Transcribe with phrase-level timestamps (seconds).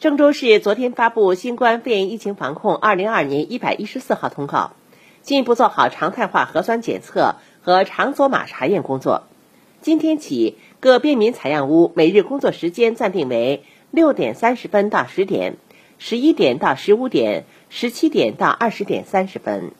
[0.00, 4.70] 郑州市昨天发布新冠肺炎疫情防控二零二二年一百一十四号通告，
[5.22, 9.24] 进一步做好常态化核酸检测和场所码查验工作。
[9.80, 15.56] 今天起，各便民采样屋每日工作时间暂定为六点三十分到十点，
[15.98, 19.72] 十一点到十五点，十七点到二十点三十分。